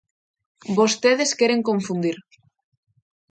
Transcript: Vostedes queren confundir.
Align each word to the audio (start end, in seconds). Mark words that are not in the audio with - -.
Vostedes 0.77 1.31
queren 1.39 1.61
confundir. 1.69 2.17